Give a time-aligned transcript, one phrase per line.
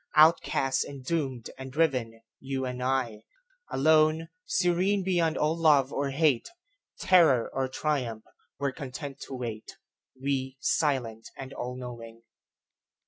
[0.15, 6.49] Outcast and doomed and driven, you and I,Alone, serene beyond all love or hate,
[6.99, 8.23] Terror or triumph,
[8.57, 9.77] were content to wait,
[10.19, 12.23] We, silent and all knowing.